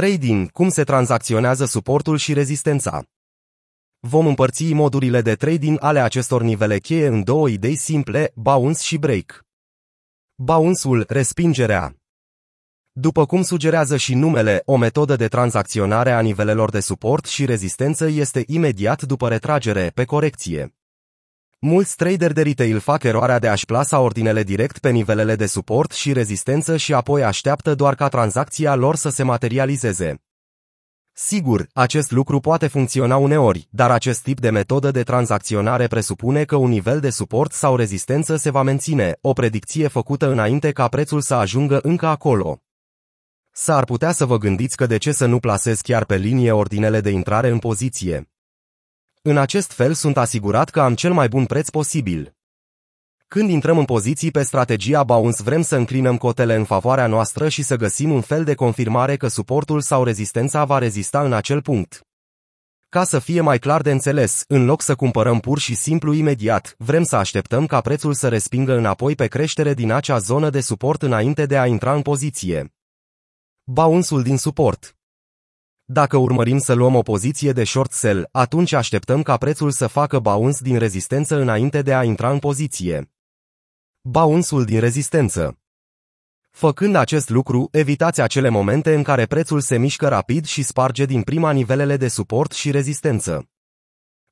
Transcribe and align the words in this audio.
Trading, 0.00 0.50
cum 0.50 0.68
se 0.68 0.84
tranzacționează 0.84 1.64
suportul 1.64 2.16
și 2.16 2.32
rezistența. 2.32 3.02
Vom 4.00 4.26
împărți 4.26 4.72
modurile 4.72 5.20
de 5.20 5.34
trading 5.34 5.78
ale 5.80 6.00
acestor 6.00 6.42
nivele 6.42 6.78
cheie 6.78 7.06
în 7.06 7.24
două 7.24 7.48
idei 7.48 7.76
simple, 7.76 8.32
bounce 8.34 8.82
și 8.82 8.98
break. 8.98 9.44
Bounce-ul, 10.34 11.04
respingerea. 11.08 11.96
După 12.92 13.26
cum 13.26 13.42
sugerează 13.42 13.96
și 13.96 14.14
numele, 14.14 14.62
o 14.64 14.76
metodă 14.76 15.16
de 15.16 15.28
tranzacționare 15.28 16.12
a 16.12 16.20
nivelelor 16.20 16.70
de 16.70 16.80
suport 16.80 17.24
și 17.24 17.44
rezistență 17.44 18.06
este 18.06 18.44
imediat 18.46 19.02
după 19.02 19.28
retragere, 19.28 19.90
pe 19.94 20.04
corecție. 20.04 20.74
Mulți 21.66 21.96
traderi 21.96 22.34
de 22.34 22.42
retail 22.42 22.78
fac 22.78 23.02
eroarea 23.02 23.38
de 23.38 23.48
a-și 23.48 23.66
plasa 23.66 24.00
ordinele 24.00 24.42
direct 24.42 24.78
pe 24.78 24.90
nivelele 24.90 25.36
de 25.36 25.46
suport 25.46 25.92
și 25.92 26.12
rezistență 26.12 26.76
și 26.76 26.94
apoi 26.94 27.24
așteaptă 27.24 27.74
doar 27.74 27.94
ca 27.94 28.08
tranzacția 28.08 28.74
lor 28.74 28.96
să 28.96 29.08
se 29.08 29.22
materializeze. 29.22 30.22
Sigur, 31.12 31.66
acest 31.72 32.10
lucru 32.10 32.40
poate 32.40 32.66
funcționa 32.66 33.16
uneori, 33.16 33.68
dar 33.70 33.90
acest 33.90 34.22
tip 34.22 34.40
de 34.40 34.50
metodă 34.50 34.90
de 34.90 35.02
tranzacționare 35.02 35.86
presupune 35.86 36.44
că 36.44 36.56
un 36.56 36.68
nivel 36.68 37.00
de 37.00 37.10
suport 37.10 37.52
sau 37.52 37.76
rezistență 37.76 38.36
se 38.36 38.50
va 38.50 38.62
menține, 38.62 39.18
o 39.20 39.32
predicție 39.32 39.88
făcută 39.88 40.30
înainte 40.30 40.72
ca 40.72 40.88
prețul 40.88 41.20
să 41.20 41.34
ajungă 41.34 41.78
încă 41.82 42.06
acolo. 42.06 42.62
S-ar 43.52 43.84
putea 43.84 44.12
să 44.12 44.24
vă 44.24 44.38
gândiți 44.38 44.76
că 44.76 44.86
de 44.86 44.96
ce 44.96 45.12
să 45.12 45.26
nu 45.26 45.38
plasez 45.38 45.80
chiar 45.80 46.04
pe 46.04 46.16
linie 46.16 46.52
ordinele 46.52 47.00
de 47.00 47.10
intrare 47.10 47.48
în 47.48 47.58
poziție. 47.58 48.28
În 49.26 49.36
acest 49.36 49.72
fel 49.72 49.94
sunt 49.94 50.16
asigurat 50.16 50.70
că 50.70 50.80
am 50.80 50.94
cel 50.94 51.12
mai 51.12 51.28
bun 51.28 51.46
preț 51.46 51.68
posibil. 51.68 52.34
Când 53.28 53.50
intrăm 53.50 53.78
în 53.78 53.84
poziții 53.84 54.30
pe 54.30 54.42
strategia 54.42 55.02
bounce 55.02 55.42
vrem 55.42 55.62
să 55.62 55.76
înclinăm 55.76 56.16
cotele 56.16 56.54
în 56.54 56.64
favoarea 56.64 57.06
noastră 57.06 57.48
și 57.48 57.62
să 57.62 57.76
găsim 57.76 58.10
un 58.10 58.20
fel 58.20 58.44
de 58.44 58.54
confirmare 58.54 59.16
că 59.16 59.28
suportul 59.28 59.80
sau 59.80 60.04
rezistența 60.04 60.64
va 60.64 60.78
rezista 60.78 61.22
în 61.22 61.32
acel 61.32 61.62
punct. 61.62 62.06
Ca 62.88 63.04
să 63.04 63.18
fie 63.18 63.40
mai 63.40 63.58
clar 63.58 63.80
de 63.80 63.90
înțeles, 63.90 64.44
în 64.48 64.64
loc 64.64 64.82
să 64.82 64.94
cumpărăm 64.94 65.40
pur 65.40 65.58
și 65.58 65.74
simplu 65.74 66.12
imediat, 66.12 66.74
vrem 66.78 67.02
să 67.02 67.16
așteptăm 67.16 67.66
ca 67.66 67.80
prețul 67.80 68.14
să 68.14 68.28
respingă 68.28 68.74
înapoi 68.76 69.14
pe 69.14 69.26
creștere 69.26 69.74
din 69.74 69.90
acea 69.90 70.18
zonă 70.18 70.50
de 70.50 70.60
suport 70.60 71.02
înainte 71.02 71.46
de 71.46 71.58
a 71.58 71.66
intra 71.66 71.94
în 71.94 72.02
poziție. 72.02 72.74
Bounce-ul 73.62 74.22
din 74.22 74.36
suport 74.36 74.96
dacă 75.86 76.16
urmărim 76.16 76.58
să 76.58 76.72
luăm 76.72 76.94
o 76.94 77.02
poziție 77.02 77.52
de 77.52 77.64
short 77.64 77.92
sell, 77.92 78.28
atunci 78.30 78.72
așteptăm 78.72 79.22
ca 79.22 79.36
prețul 79.36 79.70
să 79.70 79.86
facă 79.86 80.18
bounce 80.18 80.58
din 80.62 80.78
rezistență 80.78 81.36
înainte 81.36 81.82
de 81.82 81.94
a 81.94 82.04
intra 82.04 82.30
în 82.30 82.38
poziție. 82.38 83.10
Bounce-ul 84.00 84.64
din 84.64 84.80
rezistență 84.80 85.58
Făcând 86.50 86.94
acest 86.94 87.28
lucru, 87.28 87.68
evitați 87.72 88.20
acele 88.20 88.48
momente 88.48 88.94
în 88.94 89.02
care 89.02 89.26
prețul 89.26 89.60
se 89.60 89.76
mișcă 89.76 90.08
rapid 90.08 90.44
și 90.44 90.62
sparge 90.62 91.04
din 91.04 91.22
prima 91.22 91.50
nivelele 91.50 91.96
de 91.96 92.08
suport 92.08 92.52
și 92.52 92.70
rezistență. 92.70 93.48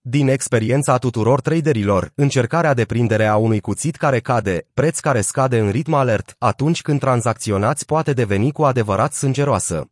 Din 0.00 0.28
experiența 0.28 0.98
tuturor 0.98 1.40
traderilor, 1.40 2.12
încercarea 2.14 2.74
de 2.74 2.84
prindere 2.84 3.26
a 3.26 3.36
unui 3.36 3.60
cuțit 3.60 3.96
care 3.96 4.20
cade, 4.20 4.68
preț 4.74 4.98
care 4.98 5.20
scade 5.20 5.58
în 5.58 5.70
ritm 5.70 5.92
alert, 5.92 6.36
atunci 6.38 6.82
când 6.82 7.00
tranzacționați 7.00 7.84
poate 7.84 8.12
deveni 8.12 8.52
cu 8.52 8.64
adevărat 8.64 9.12
sângeroasă. 9.12 9.91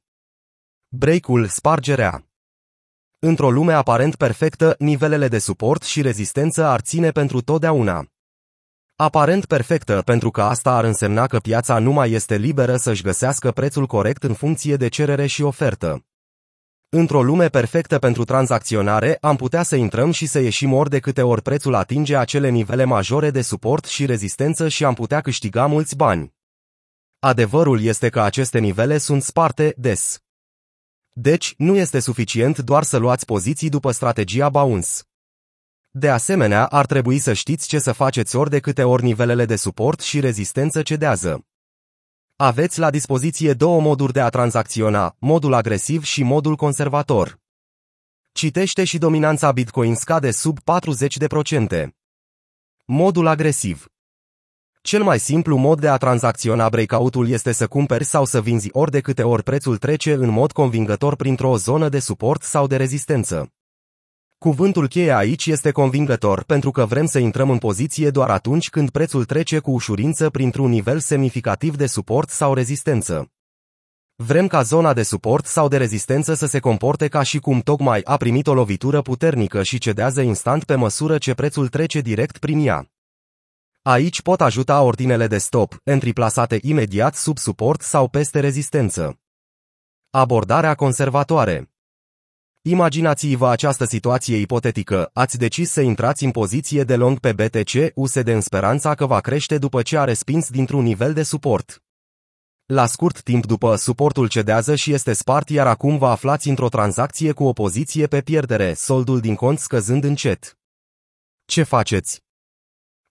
Break-ul, 0.93 1.47
spargerea. 1.47 2.27
Într-o 3.19 3.51
lume 3.51 3.73
aparent 3.73 4.17
perfectă, 4.17 4.75
nivelele 4.79 5.29
de 5.29 5.39
suport 5.39 5.83
și 5.83 6.03
rezistență 6.03 6.65
ar 6.65 6.81
ține 6.81 7.11
pentru 7.11 7.41
totdeauna. 7.41 8.07
Aparent 8.97 9.47
perfectă 9.47 10.03
pentru 10.05 10.31
că 10.31 10.43
asta 10.43 10.73
ar 10.77 10.85
însemna 10.85 11.27
că 11.27 11.39
piața 11.39 11.79
nu 11.79 11.93
mai 11.93 12.11
este 12.11 12.37
liberă 12.37 12.77
să-și 12.77 13.03
găsească 13.03 13.51
prețul 13.51 13.87
corect 13.87 14.23
în 14.23 14.35
funcție 14.35 14.77
de 14.77 14.89
cerere 14.89 15.27
și 15.27 15.43
ofertă. 15.43 16.05
Într-o 16.89 17.23
lume 17.23 17.49
perfectă 17.49 17.99
pentru 17.99 18.25
tranzacționare, 18.25 19.19
am 19.21 19.37
putea 19.37 19.63
să 19.63 19.77
intrăm 19.77 20.11
și 20.11 20.27
să 20.27 20.39
ieșim 20.39 20.73
ori 20.73 20.91
de 20.91 20.99
câte 20.99 21.23
ori 21.23 21.43
prețul 21.43 21.75
atinge 21.75 22.17
acele 22.17 22.49
nivele 22.49 22.85
majore 22.85 23.31
de 23.31 23.43
suport 23.43 23.85
și 23.85 24.07
rezistență 24.07 24.69
și 24.69 24.85
am 24.85 24.95
putea 24.95 25.21
câștiga 25.21 25.67
mulți 25.67 25.97
bani. 25.97 26.35
Adevărul 27.19 27.83
este 27.83 28.09
că 28.09 28.21
aceste 28.21 28.59
nivele 28.59 28.99
sunt 28.99 29.23
sparte 29.23 29.75
des. 29.77 30.21
Deci, 31.23 31.55
nu 31.57 31.77
este 31.77 32.01
suficient 32.01 32.59
doar 32.59 32.83
să 32.83 32.97
luați 32.97 33.25
poziții 33.25 33.69
după 33.69 33.91
strategia 33.91 34.49
bounce. 34.49 34.89
De 35.91 36.11
asemenea, 36.11 36.67
ar 36.67 36.87
trebui 36.87 37.19
să 37.19 37.33
știți 37.33 37.69
ce 37.69 37.79
să 37.79 37.93
faceți 37.93 38.37
ori 38.37 38.51
de 38.51 38.59
câte 38.59 38.85
ori 38.85 39.03
nivelele 39.03 39.45
de 39.45 39.57
suport 39.57 40.01
și 40.01 40.21
rezistență 40.21 40.83
cedează. 40.83 41.47
Aveți 42.37 42.79
la 42.79 42.91
dispoziție 42.91 43.53
două 43.53 43.81
moduri 43.81 44.13
de 44.13 44.21
a 44.21 44.29
tranzacționa, 44.29 45.17
modul 45.19 45.53
agresiv 45.53 46.03
și 46.03 46.23
modul 46.23 46.57
conservator. 46.57 47.39
Citește 48.33 48.85
și 48.85 48.99
dominanța 48.99 49.53
Bitcoin 49.53 49.95
scade 49.95 50.31
sub 50.31 50.59
40%. 50.59 51.87
Modul 52.85 53.27
agresiv 53.27 53.91
cel 54.83 55.03
mai 55.03 55.19
simplu 55.19 55.57
mod 55.57 55.81
de 55.81 55.89
a 55.89 55.97
tranzacționa 55.97 56.69
breakout-ul 56.69 57.29
este 57.29 57.53
să 57.53 57.67
cumperi 57.67 58.05
sau 58.05 58.25
să 58.25 58.41
vinzi 58.41 58.69
ori 58.73 58.91
de 58.91 59.01
câte 59.01 59.23
ori 59.23 59.43
prețul 59.43 59.77
trece 59.77 60.13
în 60.13 60.29
mod 60.29 60.53
convingător 60.53 61.17
printr-o 61.17 61.57
zonă 61.57 61.89
de 61.89 61.99
suport 61.99 62.43
sau 62.43 62.67
de 62.67 62.77
rezistență. 62.77 63.53
Cuvântul 64.39 64.89
cheie 64.89 65.17
aici 65.17 65.47
este 65.47 65.71
convingător 65.71 66.43
pentru 66.43 66.71
că 66.71 66.85
vrem 66.85 67.07
să 67.07 67.19
intrăm 67.19 67.51
în 67.51 67.59
poziție 67.59 68.11
doar 68.11 68.31
atunci 68.31 68.71
când 68.71 68.91
prețul 68.91 69.25
trece 69.25 69.59
cu 69.59 69.71
ușurință 69.71 70.31
printr-un 70.31 70.71
nivel 70.71 70.99
semnificativ 70.99 71.77
de 71.77 71.87
suport 71.87 72.31
sau 72.31 72.55
rezistență. 72.55 73.31
Vrem 74.15 74.47
ca 74.47 74.63
zona 74.63 74.93
de 74.93 75.03
suport 75.03 75.47
sau 75.47 75.69
de 75.69 75.77
rezistență 75.77 76.35
să 76.35 76.47
se 76.47 76.59
comporte 76.59 77.09
ca 77.09 77.23
și 77.23 77.39
cum 77.39 77.61
tocmai 77.61 78.01
a 78.05 78.17
primit 78.17 78.47
o 78.47 78.55
lovitură 78.55 79.03
puternică 79.03 79.63
și 79.63 79.79
cedează 79.79 80.21
instant 80.21 80.65
pe 80.65 80.75
măsură 80.75 81.19
ce 81.19 81.35
prețul 81.35 81.69
trece 81.69 82.01
direct 82.01 82.39
prin 82.39 82.67
ea. 82.67 82.91
Aici 83.83 84.23
pot 84.23 84.41
ajuta 84.41 84.83
ordinele 84.83 85.27
de 85.27 85.39
stop, 85.39 85.81
entry 85.85 86.13
plasate 86.13 86.59
imediat 86.63 87.15
sub 87.15 87.39
suport 87.39 87.81
sau 87.81 88.09
peste 88.09 88.41
rezistență. 88.41 89.21
Abordarea 90.11 90.75
conservatoare 90.75 91.71
Imaginați-vă 92.63 93.49
această 93.49 93.85
situație 93.85 94.37
ipotetică, 94.37 95.11
ați 95.13 95.39
decis 95.39 95.71
să 95.71 95.81
intrați 95.81 96.25
în 96.25 96.31
poziție 96.31 96.85
de 96.85 96.97
long 96.97 97.19
pe 97.19 97.33
BTC 97.33 97.71
USD 97.95 98.29
în 98.29 98.41
speranța 98.41 98.95
că 98.95 99.07
va 99.07 99.21
crește 99.21 99.59
după 99.59 99.83
ce 99.83 99.99
a 99.99 100.05
respins 100.05 100.51
dintr-un 100.51 100.83
nivel 100.83 101.13
de 101.13 101.23
suport. 101.23 101.83
La 102.67 102.87
scurt 102.87 103.23
timp 103.23 103.47
după, 103.47 103.77
suportul 103.77 104.29
cedează 104.29 104.75
și 104.75 104.93
este 104.93 105.13
spart 105.13 105.49
iar 105.49 105.67
acum 105.67 105.99
vă 105.99 106.07
aflați 106.07 106.49
într-o 106.49 106.69
tranzacție 106.69 107.33
cu 107.33 107.45
o 107.45 107.53
poziție 107.53 108.07
pe 108.07 108.21
pierdere, 108.21 108.75
soldul 108.75 109.21
din 109.21 109.35
cont 109.35 109.59
scăzând 109.59 110.05
încet. 110.05 110.59
Ce 111.45 111.63
faceți? 111.63 112.29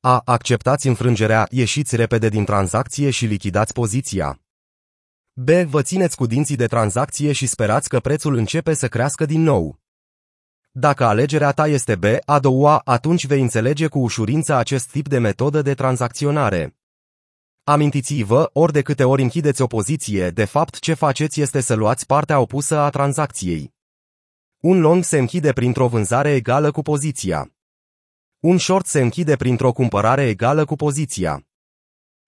A. 0.02 0.22
Acceptați 0.26 0.88
înfrângerea, 0.88 1.48
ieșiți 1.50 1.96
repede 1.96 2.30
din 2.30 2.46
tranzacție 2.46 3.10
și 3.10 3.26
lichidați 3.26 3.74
poziția. 3.74 4.42
B. 5.34 5.50
Vă 5.50 5.82
țineți 5.82 6.16
cu 6.16 6.26
dinții 6.26 6.56
de 6.56 6.68
tranzacție 6.68 7.32
și 7.32 7.48
sperați 7.48 7.90
că 7.90 8.00
prețul 8.00 8.36
începe 8.36 8.74
să 8.74 8.88
crească 8.88 9.26
din 9.26 9.42
nou. 9.42 9.80
Dacă 10.72 11.06
alegerea 11.06 11.52
ta 11.52 11.68
este 11.68 11.96
B, 11.96 12.04
a 12.26 12.40
doua, 12.40 12.82
atunci 12.84 13.26
vei 13.26 13.42
înțelege 13.42 13.88
cu 13.88 14.00
ușurință 14.00 14.54
acest 14.54 14.90
tip 14.92 15.08
de 15.08 15.18
metodă 15.18 15.62
de 15.62 15.74
tranzacționare. 15.74 16.78
Amintiți-vă, 17.64 18.50
ori 18.54 18.74
de 18.74 18.81
câte 18.81 19.04
ori 19.04 19.22
închideți 19.22 19.62
o 19.62 19.68
poziție, 19.68 20.30
de 20.30 20.46
fapt 20.46 20.80
ce 20.80 20.94
faceți 20.94 21.42
este 21.42 21.62
să 21.62 21.74
luați 21.74 22.06
partea 22.06 22.40
opusă 22.40 22.78
a 22.78 22.90
tranzacției. 22.90 23.74
Un 24.60 24.80
long 24.80 25.04
se 25.04 25.18
închide 25.18 25.54
printr-o 25.54 25.88
vânzare 25.88 26.34
egală 26.34 26.72
cu 26.72 26.81
poziția. 26.81 27.52
Un 28.40 28.58
short 28.58 28.86
se 28.86 29.02
închide 29.02 29.36
printr-o 29.36 29.72
cumpărare 29.72 30.28
egală 30.28 30.66
cu 30.66 30.76
poziția. 30.76 31.44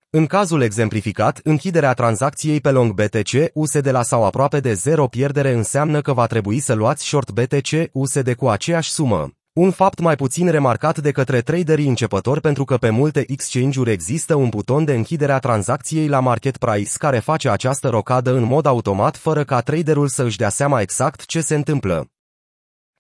În 0.09 0.25
cazul 0.25 0.61
exemplificat, 0.61 1.39
închiderea 1.43 1.93
tranzacției 1.93 2.61
pe 2.61 2.71
long 2.71 2.93
BTC 2.93 3.29
USD 3.53 3.87
la 3.87 4.03
sau 4.03 4.25
aproape 4.25 4.59
de 4.59 4.73
zero 4.73 5.07
pierdere 5.07 5.51
înseamnă 5.51 6.01
că 6.01 6.13
va 6.13 6.25
trebui 6.25 6.59
să 6.59 6.73
luați 6.73 7.03
short 7.03 7.31
BTC 7.31 7.89
USD 7.91 8.33
cu 8.33 8.49
aceeași 8.49 8.91
sumă. 8.91 9.29
Un 9.53 9.71
fapt 9.71 9.99
mai 9.99 10.15
puțin 10.15 10.49
remarcat 10.49 10.99
de 10.99 11.11
către 11.11 11.41
traderii 11.41 11.87
începători 11.87 12.41
pentru 12.41 12.65
că 12.65 12.77
pe 12.77 12.89
multe 12.89 13.31
exchange-uri 13.31 13.91
există 13.91 14.35
un 14.35 14.49
buton 14.49 14.85
de 14.85 14.93
închidere 14.93 15.31
a 15.31 15.39
tranzacției 15.39 16.07
la 16.07 16.19
market 16.19 16.57
price 16.57 16.91
care 16.97 17.19
face 17.19 17.49
această 17.49 17.89
rocadă 17.89 18.31
în 18.35 18.43
mod 18.43 18.65
automat 18.65 19.17
fără 19.17 19.43
ca 19.43 19.61
traderul 19.61 20.07
să 20.07 20.23
își 20.23 20.37
dea 20.37 20.49
seama 20.49 20.81
exact 20.81 21.25
ce 21.25 21.41
se 21.41 21.55
întâmplă. 21.55 22.07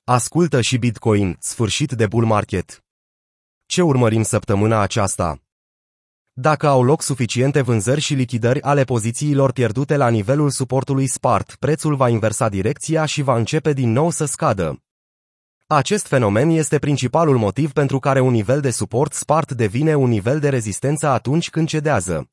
Ascultă 0.03 0.61
și 0.61 0.77
Bitcoin, 0.77 1.37
sfârșit 1.39 1.91
de 1.91 2.07
bull 2.07 2.25
market. 2.25 2.83
Ce 3.73 3.81
urmărim 3.81 4.23
săptămâna 4.23 4.79
aceasta? 4.81 5.41
Dacă 6.31 6.67
au 6.67 6.83
loc 6.83 7.01
suficiente 7.01 7.61
vânzări 7.61 8.01
și 8.01 8.13
lichidări 8.13 8.61
ale 8.61 8.83
pozițiilor 8.83 9.51
pierdute 9.51 9.95
la 9.95 10.09
nivelul 10.09 10.49
suportului 10.49 11.07
spart, 11.07 11.55
prețul 11.59 11.95
va 11.95 12.09
inversa 12.09 12.49
direcția 12.49 13.05
și 13.05 13.21
va 13.21 13.35
începe 13.37 13.73
din 13.73 13.91
nou 13.91 14.09
să 14.09 14.25
scadă. 14.25 14.83
Acest 15.67 16.07
fenomen 16.07 16.49
este 16.49 16.79
principalul 16.79 17.37
motiv 17.37 17.71
pentru 17.71 17.99
care 17.99 18.19
un 18.19 18.31
nivel 18.31 18.61
de 18.61 18.69
suport 18.69 19.13
spart 19.13 19.51
devine 19.51 19.95
un 19.95 20.09
nivel 20.09 20.39
de 20.39 20.49
rezistență 20.49 21.07
atunci 21.07 21.49
când 21.49 21.67
cedează. 21.67 22.29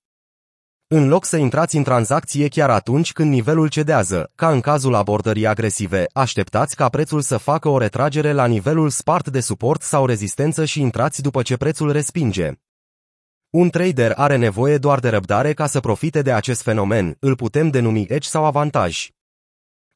În 0.91 1.09
loc 1.09 1.25
să 1.25 1.37
intrați 1.37 1.77
în 1.77 1.83
tranzacție 1.83 2.49
chiar 2.49 2.71
atunci 2.71 3.13
când 3.13 3.31
nivelul 3.31 3.69
cedează, 3.69 4.31
ca 4.35 4.51
în 4.51 4.61
cazul 4.61 4.95
abordării 4.95 5.47
agresive, 5.47 6.07
așteptați 6.13 6.77
ca 6.77 6.89
prețul 6.89 7.21
să 7.21 7.37
facă 7.37 7.69
o 7.69 7.79
retragere 7.79 8.33
la 8.33 8.47
nivelul 8.47 8.91
spart 8.91 9.29
de 9.29 9.41
suport 9.41 9.83
sau 9.83 10.07
rezistență 10.07 10.65
și 10.65 10.81
intrați 10.81 11.23
după 11.23 11.43
ce 11.43 11.57
prețul 11.57 11.93
respinge. 11.93 12.53
Un 13.51 13.71
trader 13.71 14.13
are 14.17 14.37
nevoie 14.37 14.79
doar 14.79 14.99
de 14.99 15.09
răbdare 15.09 15.53
ca 15.53 15.67
să 15.67 15.81
profite 15.81 16.23
de 16.23 16.33
acest 16.33 16.63
fenomen, 16.63 17.17
îl 17.21 17.37
putem 17.37 17.71
denumi 17.71 18.07
edge 18.09 18.29
sau 18.29 18.45
avantaj. 18.45 19.09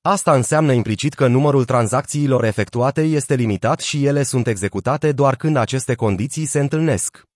Asta 0.03 0.35
înseamnă 0.35 0.73
implicit 0.73 1.15
că 1.15 1.27
numărul 1.27 1.65
tranzacțiilor 1.65 2.45
efectuate 2.45 3.03
este 3.03 3.35
limitat 3.35 3.81
și 3.81 4.07
ele 4.07 4.23
sunt 4.23 4.47
executate 4.47 5.13
doar 5.13 5.37
când 5.37 5.57
aceste 5.57 5.95
condiții 5.95 6.45
se 6.45 6.61
întâlnesc. 6.61 7.32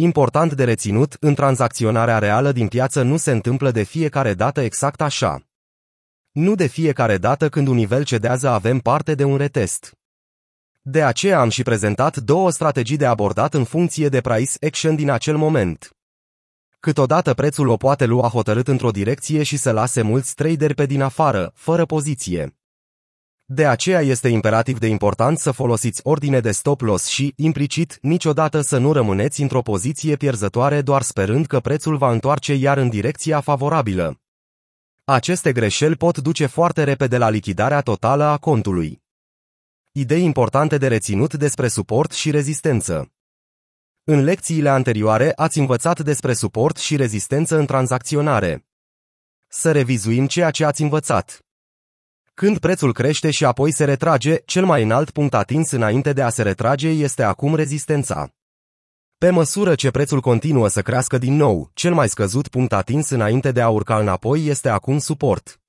Important 0.00 0.52
de 0.52 0.64
reținut, 0.64 1.16
în 1.20 1.34
tranzacționarea 1.34 2.18
reală 2.18 2.52
din 2.52 2.68
piață 2.68 3.02
nu 3.02 3.16
se 3.16 3.30
întâmplă 3.30 3.70
de 3.70 3.82
fiecare 3.82 4.34
dată 4.34 4.60
exact 4.60 5.00
așa. 5.00 5.42
Nu 6.30 6.54
de 6.54 6.66
fiecare 6.66 7.18
dată 7.18 7.48
când 7.48 7.66
un 7.66 7.74
nivel 7.74 8.04
cedează 8.04 8.48
avem 8.48 8.78
parte 8.78 9.14
de 9.14 9.24
un 9.24 9.36
retest. 9.36 9.92
De 10.82 11.02
aceea 11.02 11.40
am 11.40 11.48
și 11.48 11.62
prezentat 11.62 12.16
două 12.16 12.50
strategii 12.50 12.96
de 12.96 13.06
abordat 13.06 13.54
în 13.54 13.64
funcție 13.64 14.08
de 14.08 14.20
price 14.20 14.52
action 14.66 14.94
din 14.94 15.10
acel 15.10 15.36
moment. 15.36 15.90
Câteodată 16.80 17.34
prețul 17.34 17.68
o 17.68 17.76
poate 17.76 18.04
lua 18.04 18.28
hotărât 18.28 18.68
într-o 18.68 18.90
direcție 18.90 19.42
și 19.42 19.56
să 19.56 19.70
lase 19.70 20.02
mulți 20.02 20.34
traderi 20.34 20.74
pe 20.74 20.86
din 20.86 21.02
afară, 21.02 21.52
fără 21.54 21.86
poziție. 21.86 22.57
De 23.50 23.66
aceea 23.66 24.00
este 24.00 24.28
imperativ 24.28 24.78
de 24.78 24.86
important 24.86 25.38
să 25.38 25.50
folosiți 25.50 26.00
ordine 26.04 26.40
de 26.40 26.50
stop 26.50 26.80
loss 26.80 27.06
și, 27.06 27.32
implicit, 27.36 27.98
niciodată 28.02 28.60
să 28.60 28.78
nu 28.78 28.92
rămâneți 28.92 29.42
într-o 29.42 29.62
poziție 29.62 30.16
pierzătoare 30.16 30.82
doar 30.82 31.02
sperând 31.02 31.46
că 31.46 31.60
prețul 31.60 31.96
va 31.96 32.10
întoarce 32.10 32.54
iar 32.54 32.76
în 32.78 32.88
direcția 32.88 33.40
favorabilă. 33.40 34.20
Aceste 35.04 35.52
greșeli 35.52 35.96
pot 35.96 36.18
duce 36.18 36.46
foarte 36.46 36.84
repede 36.84 37.18
la 37.18 37.28
lichidarea 37.28 37.80
totală 37.80 38.24
a 38.24 38.36
contului. 38.36 39.02
Idei 39.92 40.24
importante 40.24 40.78
de 40.78 40.88
reținut 40.88 41.34
despre 41.34 41.68
suport 41.68 42.12
și 42.12 42.30
rezistență. 42.30 43.12
În 44.04 44.24
lecțiile 44.24 44.68
anterioare 44.68 45.32
ați 45.36 45.58
învățat 45.58 46.00
despre 46.00 46.32
suport 46.32 46.76
și 46.76 46.96
rezistență 46.96 47.58
în 47.58 47.66
tranzacționare. 47.66 48.66
Să 49.46 49.72
revizuim 49.72 50.26
ceea 50.26 50.50
ce 50.50 50.64
ați 50.64 50.82
învățat. 50.82 51.47
Când 52.40 52.58
prețul 52.58 52.92
crește 52.92 53.30
și 53.30 53.44
apoi 53.44 53.72
se 53.72 53.84
retrage, 53.84 54.36
cel 54.44 54.64
mai 54.64 54.82
înalt 54.82 55.10
punct 55.10 55.34
atins 55.34 55.70
înainte 55.70 56.12
de 56.12 56.22
a 56.22 56.28
se 56.28 56.42
retrage 56.42 56.88
este 56.88 57.22
acum 57.22 57.54
rezistența. 57.54 58.34
Pe 59.18 59.30
măsură 59.30 59.74
ce 59.74 59.90
prețul 59.90 60.20
continuă 60.20 60.68
să 60.68 60.82
crească 60.82 61.18
din 61.18 61.34
nou, 61.34 61.70
cel 61.74 61.94
mai 61.94 62.08
scăzut 62.08 62.48
punct 62.48 62.72
atins 62.72 63.10
înainte 63.10 63.52
de 63.52 63.60
a 63.60 63.68
urca 63.68 63.98
înapoi 63.98 64.46
este 64.46 64.68
acum 64.68 64.98
suport. 64.98 65.60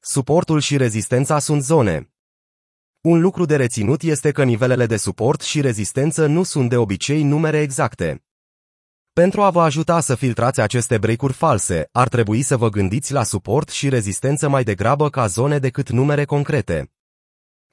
Suportul 0.00 0.60
și 0.60 0.76
rezistența 0.76 1.38
sunt 1.38 1.62
zone. 1.62 2.10
Un 3.00 3.20
lucru 3.20 3.44
de 3.44 3.56
reținut 3.56 4.02
este 4.02 4.30
că 4.30 4.44
nivelele 4.44 4.86
de 4.86 4.96
suport 4.96 5.40
și 5.40 5.60
rezistență 5.60 6.26
nu 6.26 6.42
sunt 6.42 6.68
de 6.68 6.76
obicei 6.76 7.22
numere 7.22 7.60
exacte. 7.60 8.27
Pentru 9.18 9.42
a 9.42 9.50
vă 9.50 9.62
ajuta 9.62 10.00
să 10.00 10.14
filtrați 10.14 10.60
aceste 10.60 10.98
break-uri 10.98 11.32
false, 11.32 11.88
ar 11.92 12.08
trebui 12.08 12.42
să 12.42 12.56
vă 12.56 12.68
gândiți 12.68 13.12
la 13.12 13.22
suport 13.22 13.68
și 13.68 13.88
rezistență 13.88 14.48
mai 14.48 14.64
degrabă 14.64 15.10
ca 15.10 15.26
zone 15.26 15.58
decât 15.58 15.90
numere 15.90 16.24
concrete. 16.24 16.92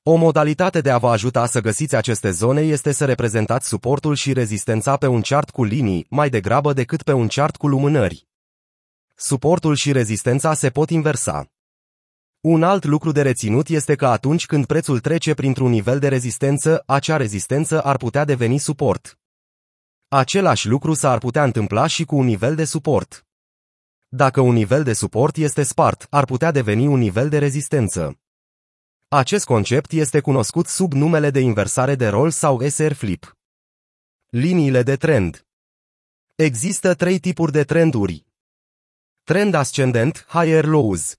O 0.03 0.15
modalitate 0.15 0.81
de 0.81 0.89
a 0.89 0.97
vă 0.97 1.09
ajuta 1.09 1.45
să 1.45 1.59
găsiți 1.59 1.95
aceste 1.95 2.31
zone 2.31 2.62
este 2.62 2.92
să 2.92 3.06
reprezentați 3.06 3.68
suportul 3.68 4.15
și 4.15 4.33
rezistența 4.33 4.97
pe 4.97 5.07
un 5.07 5.21
chart 5.21 5.50
cu 5.50 5.63
linii, 5.63 6.06
mai 6.09 6.30
degrabă 6.30 6.74
decât 6.74 7.03
pe 7.03 7.12
un 7.12 7.27
chart 7.27 7.56
cu 7.56 7.68
lumânări. 7.68 8.27
Suportul 9.15 9.75
și 9.75 9.92
rezistența 9.92 10.53
se 10.53 10.69
pot 10.69 10.89
inversa. 10.89 11.47
Un 12.42 12.63
alt 12.63 12.86
lucru 12.86 13.12
de 13.12 13.21
reținut 13.21 13.68
este 13.68 13.95
că 13.95 14.07
atunci 14.07 14.45
când 14.45 14.65
prețul 14.65 15.00
trece 15.00 15.33
printr-un 15.33 15.69
nivel 15.69 16.00
de 16.00 16.07
rezistență, 16.07 16.83
acea 16.86 17.18
rezistență 17.18 17.81
ar 17.81 17.97
putea 17.97 18.25
deveni 18.25 18.57
suport. 18.57 19.19
Același 20.07 20.68
lucru 20.68 20.94
s-ar 20.94 21.18
putea 21.18 21.44
întâmpla 21.44 21.88
și 21.88 22.06
cu 22.06 22.16
un 22.16 22.25
nivel 22.25 22.56
de 22.56 22.66
suport. 22.66 23.25
Dacă 24.07 24.42
un 24.42 24.54
nivel 24.54 24.84
de 24.84 24.94
suport 24.94 25.36
este 25.36 25.63
spart, 25.63 26.07
ar 26.10 26.25
putea 26.25 26.52
deveni 26.52 26.88
un 26.88 27.00
nivel 27.00 27.30
de 27.30 27.38
rezistență. 27.38 28.19
Acest 29.07 29.46
concept 29.46 29.92
este 29.92 30.19
cunoscut 30.19 30.68
sub 30.68 30.94
numele 30.94 31.30
de 31.30 31.40
inversare 31.40 31.96
de 31.96 32.07
rol 32.07 32.30
sau 32.30 32.68
SR 32.69 32.94
flip. 32.94 33.38
Liniile 34.30 34.84
de 34.84 34.96
trend. 34.96 35.46
Există 36.36 36.94
trei 36.94 37.19
tipuri 37.19 37.52
de 37.52 37.63
trenduri. 37.63 38.25
Trend 39.24 39.54
ascendent, 39.54 40.25
higher 40.30 40.66
lows. 40.66 41.16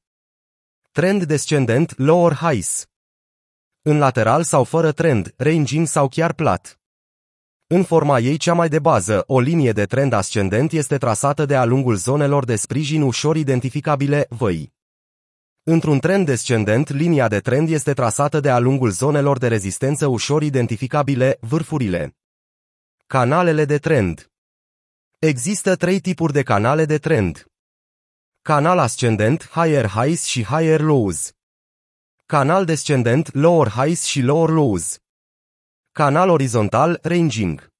Trend 0.90 1.24
descendent, 1.24 1.98
lower 1.98 2.34
highs. 2.34 2.86
În 3.82 3.98
lateral 3.98 4.42
sau 4.42 4.64
fără 4.64 4.92
trend, 4.92 5.34
ranging 5.36 5.86
sau 5.86 6.08
chiar 6.08 6.32
plat. 6.32 6.80
În 7.68 7.82
forma 7.82 8.18
ei 8.18 8.36
cea 8.36 8.54
mai 8.54 8.68
de 8.68 8.78
bază, 8.78 9.24
o 9.26 9.40
linie 9.40 9.72
de 9.72 9.84
trend 9.84 10.12
ascendent 10.12 10.72
este 10.72 10.96
trasată 10.98 11.46
de-a 11.46 11.64
lungul 11.64 11.94
zonelor 11.94 12.44
de 12.44 12.56
sprijin 12.56 13.02
ușor 13.02 13.36
identificabile, 13.36 14.26
văi. 14.28 14.72
Într-un 15.62 15.98
trend 15.98 16.26
descendent, 16.26 16.88
linia 16.88 17.28
de 17.28 17.40
trend 17.40 17.68
este 17.68 17.92
trasată 17.92 18.40
de-a 18.40 18.58
lungul 18.58 18.90
zonelor 18.90 19.38
de 19.38 19.48
rezistență 19.48 20.06
ușor 20.06 20.42
identificabile, 20.42 21.38
vârfurile. 21.40 22.16
Canalele 23.06 23.64
de 23.64 23.78
trend 23.78 24.30
Există 25.18 25.76
trei 25.76 26.00
tipuri 26.00 26.32
de 26.32 26.42
canale 26.42 26.84
de 26.84 26.98
trend. 26.98 27.46
Canal 28.42 28.78
ascendent, 28.78 29.48
higher 29.52 29.88
highs 29.88 30.24
și 30.24 30.44
higher 30.44 30.80
lows. 30.80 31.32
Canal 32.26 32.64
descendent, 32.64 33.34
lower 33.34 33.68
highs 33.68 34.02
și 34.02 34.20
lower 34.20 34.48
lows. 34.48 34.98
Canal 35.98 36.28
orizontal, 36.28 36.98
ranging. 37.02 37.70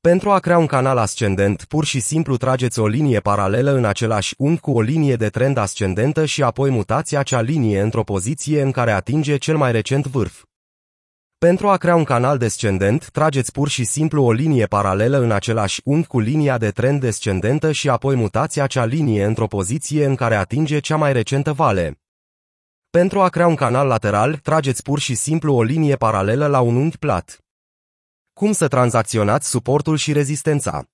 Pentru 0.00 0.30
a 0.30 0.38
crea 0.38 0.58
un 0.58 0.66
canal 0.66 0.98
ascendent, 0.98 1.64
pur 1.64 1.84
și 1.84 2.00
simplu 2.00 2.36
trageți 2.36 2.78
o 2.78 2.86
linie 2.86 3.20
paralelă 3.20 3.70
în 3.70 3.84
același 3.84 4.34
unghi 4.38 4.60
cu 4.60 4.70
o 4.70 4.80
linie 4.80 5.16
de 5.16 5.28
trend 5.28 5.56
ascendentă 5.56 6.24
și 6.24 6.42
apoi 6.42 6.70
mutați 6.70 7.16
acea 7.16 7.40
linie 7.40 7.80
într-o 7.80 8.02
poziție 8.02 8.62
în 8.62 8.70
care 8.70 8.90
atinge 8.90 9.36
cel 9.36 9.56
mai 9.56 9.72
recent 9.72 10.06
vârf. 10.06 10.42
Pentru 11.38 11.68
a 11.68 11.76
crea 11.76 11.96
un 11.96 12.04
canal 12.04 12.38
descendent, 12.38 13.10
trageți 13.10 13.52
pur 13.52 13.68
și 13.68 13.84
simplu 13.84 14.24
o 14.24 14.32
linie 14.32 14.66
paralelă 14.66 15.18
în 15.18 15.30
același 15.30 15.80
unghi 15.84 16.06
cu 16.06 16.20
linia 16.20 16.58
de 16.58 16.70
trend 16.70 17.00
descendentă 17.00 17.72
și 17.72 17.88
apoi 17.88 18.14
mutați 18.14 18.60
acea 18.60 18.84
linie 18.84 19.24
într-o 19.24 19.46
poziție 19.46 20.04
în 20.04 20.14
care 20.14 20.34
atinge 20.34 20.78
cea 20.78 20.96
mai 20.96 21.12
recentă 21.12 21.52
vale. 21.52 22.03
Pentru 23.00 23.20
a 23.20 23.28
crea 23.28 23.46
un 23.46 23.54
canal 23.54 23.86
lateral, 23.86 24.36
trageți 24.36 24.82
pur 24.82 24.98
și 24.98 25.14
simplu 25.14 25.54
o 25.54 25.62
linie 25.62 25.96
paralelă 25.96 26.46
la 26.46 26.60
un 26.60 26.76
unghi 26.76 26.98
plat. 26.98 27.38
Cum 28.32 28.52
să 28.52 28.68
tranzacționați 28.68 29.48
suportul 29.48 29.96
și 29.96 30.12
rezistența? 30.12 30.84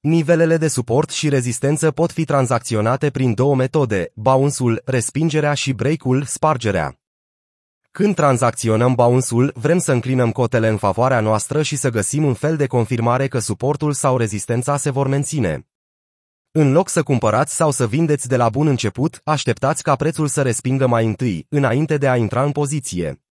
Nivelele 0.00 0.56
de 0.56 0.68
suport 0.68 1.10
și 1.10 1.28
rezistență 1.28 1.90
pot 1.90 2.12
fi 2.12 2.24
tranzacționate 2.24 3.10
prin 3.10 3.34
două 3.34 3.54
metode, 3.54 4.10
bounce-ul, 4.14 4.82
respingerea 4.84 5.54
și 5.54 5.72
break-ul, 5.72 6.24
spargerea. 6.24 6.98
Când 7.90 8.14
tranzacționăm 8.14 8.94
bounce-ul, 8.94 9.52
vrem 9.54 9.78
să 9.78 9.92
înclinăm 9.92 10.32
cotele 10.32 10.68
în 10.68 10.76
favoarea 10.76 11.20
noastră 11.20 11.62
și 11.62 11.76
să 11.76 11.88
găsim 11.90 12.24
un 12.24 12.34
fel 12.34 12.56
de 12.56 12.66
confirmare 12.66 13.28
că 13.28 13.38
suportul 13.38 13.92
sau 13.92 14.16
rezistența 14.16 14.76
se 14.76 14.90
vor 14.90 15.06
menține. 15.08 15.66
În 16.58 16.72
loc 16.72 16.88
să 16.88 17.02
cumpărați 17.02 17.54
sau 17.54 17.70
să 17.70 17.86
vindeți 17.86 18.28
de 18.28 18.36
la 18.36 18.48
bun 18.48 18.66
început, 18.66 19.20
așteptați 19.24 19.82
ca 19.82 19.96
prețul 19.96 20.26
să 20.26 20.42
respingă 20.42 20.86
mai 20.86 21.06
întâi, 21.06 21.46
înainte 21.48 21.96
de 21.96 22.08
a 22.08 22.16
intra 22.16 22.44
în 22.44 22.52
poziție. 22.52 23.22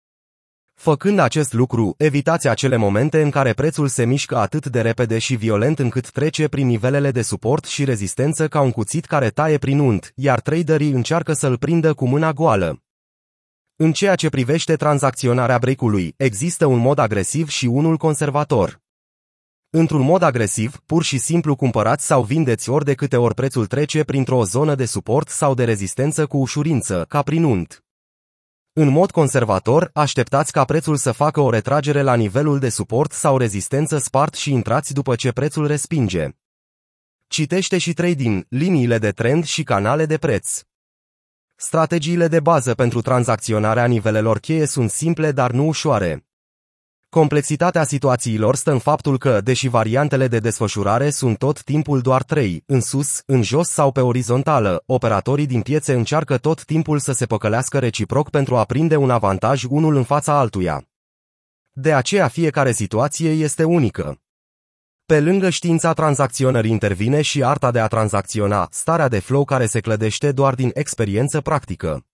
Făcând 0.73 1.19
acest 1.19 1.53
lucru, 1.53 1.93
evitați 1.97 2.47
acele 2.47 2.75
momente 2.75 3.21
în 3.21 3.29
care 3.29 3.53
prețul 3.53 3.87
se 3.87 4.05
mișcă 4.05 4.37
atât 4.37 4.65
de 4.65 4.81
repede 4.81 5.19
și 5.19 5.35
violent 5.35 5.79
încât 5.79 6.09
trece 6.09 6.47
prin 6.47 6.67
nivelele 6.67 7.11
de 7.11 7.21
suport 7.21 7.65
și 7.65 7.83
rezistență 7.83 8.47
ca 8.47 8.61
un 8.61 8.71
cuțit 8.71 9.05
care 9.05 9.29
taie 9.29 9.57
prin 9.57 9.79
unt, 9.79 10.11
iar 10.15 10.39
traderii 10.41 10.91
încearcă 10.91 11.33
să-l 11.33 11.57
prindă 11.57 11.93
cu 11.93 12.07
mâna 12.07 12.33
goală. 12.33 12.83
În 13.75 13.91
ceea 13.91 14.15
ce 14.15 14.29
privește 14.29 14.75
tranzacționarea 14.75 15.57
break-ului, 15.57 16.13
există 16.17 16.65
un 16.65 16.79
mod 16.79 16.97
agresiv 16.97 17.47
și 17.47 17.65
unul 17.65 17.97
conservator. 17.97 18.83
Într-un 19.77 20.01
mod 20.01 20.21
agresiv, 20.21 20.81
pur 20.85 21.03
și 21.03 21.17
simplu 21.17 21.55
cumpărați 21.55 22.05
sau 22.05 22.23
vindeți 22.23 22.69
ori 22.69 22.85
de 22.85 22.93
câte 22.93 23.17
ori 23.17 23.33
prețul 23.33 23.65
trece 23.65 24.03
printr-o 24.03 24.43
zonă 24.43 24.75
de 24.75 24.85
suport 24.85 25.29
sau 25.29 25.53
de 25.53 25.63
rezistență 25.63 26.25
cu 26.25 26.37
ușurință, 26.37 27.05
ca 27.07 27.21
prin 27.21 27.43
unt. 27.43 27.83
În 28.73 28.87
mod 28.87 29.11
conservator, 29.11 29.89
așteptați 29.93 30.51
ca 30.51 30.65
prețul 30.65 30.95
să 30.95 31.11
facă 31.11 31.39
o 31.39 31.49
retragere 31.49 32.01
la 32.01 32.15
nivelul 32.15 32.59
de 32.59 32.69
suport 32.69 33.11
sau 33.11 33.37
rezistență 33.37 33.97
spart 33.97 34.33
și 34.33 34.51
intrați 34.51 34.93
după 34.93 35.15
ce 35.15 35.31
prețul 35.31 35.67
respinge. 35.67 36.29
Citește 37.27 37.77
și 37.77 37.93
trading, 37.93 38.45
liniile 38.49 38.97
de 38.97 39.11
trend 39.11 39.45
și 39.45 39.63
canale 39.63 40.05
de 40.05 40.17
preț. 40.17 40.61
Strategiile 41.55 42.27
de 42.27 42.39
bază 42.39 42.73
pentru 42.73 43.01
tranzacționarea 43.01 43.85
nivelelor 43.85 44.39
cheie 44.39 44.65
sunt 44.65 44.89
simple, 44.89 45.31
dar 45.31 45.51
nu 45.51 45.67
ușoare. 45.67 46.25
Complexitatea 47.21 47.83
situațiilor 47.83 48.55
stă 48.55 48.71
în 48.71 48.79
faptul 48.79 49.17
că, 49.17 49.41
deși 49.41 49.67
variantele 49.67 50.27
de 50.27 50.39
desfășurare 50.39 51.09
sunt 51.09 51.37
tot 51.37 51.63
timpul 51.63 52.01
doar 52.01 52.23
trei, 52.23 52.63
în 52.65 52.81
sus, 52.81 53.21
în 53.25 53.41
jos 53.41 53.67
sau 53.67 53.91
pe 53.91 53.99
orizontală, 53.99 54.83
operatorii 54.85 55.45
din 55.45 55.61
piețe 55.61 55.93
încearcă 55.93 56.37
tot 56.37 56.63
timpul 56.63 56.99
să 56.99 57.11
se 57.11 57.25
păcălească 57.25 57.79
reciproc 57.79 58.29
pentru 58.29 58.55
a 58.55 58.63
prinde 58.63 58.95
un 58.95 59.09
avantaj 59.09 59.63
unul 59.63 59.95
în 59.95 60.03
fața 60.03 60.37
altuia. 60.39 60.87
De 61.71 61.93
aceea 61.93 62.27
fiecare 62.27 62.71
situație 62.71 63.29
este 63.29 63.63
unică. 63.63 64.21
Pe 65.05 65.19
lângă 65.21 65.49
știința 65.49 65.93
tranzacționării 65.93 66.71
intervine 66.71 67.21
și 67.21 67.43
arta 67.43 67.71
de 67.71 67.79
a 67.79 67.87
tranzacționa, 67.87 68.67
starea 68.71 69.07
de 69.07 69.19
flow 69.19 69.43
care 69.43 69.65
se 69.65 69.79
clădește 69.79 70.31
doar 70.31 70.55
din 70.55 70.71
experiență 70.73 71.41
practică. 71.41 72.05